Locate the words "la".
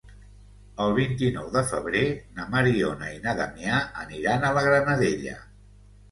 4.59-4.65